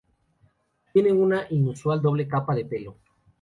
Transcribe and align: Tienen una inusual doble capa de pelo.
Tienen 0.93 1.21
una 1.21 1.45
inusual 1.51 2.01
doble 2.01 2.27
capa 2.27 2.55
de 2.55 2.65
pelo. 2.65 2.95